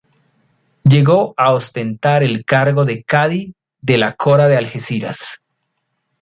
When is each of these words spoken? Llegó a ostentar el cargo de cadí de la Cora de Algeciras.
Llegó 0.83 1.35
a 1.37 1.53
ostentar 1.53 2.23
el 2.23 2.43
cargo 2.43 2.85
de 2.85 3.03
cadí 3.03 3.53
de 3.81 3.99
la 3.99 4.13
Cora 4.15 4.47
de 4.47 4.57
Algeciras. 4.57 5.39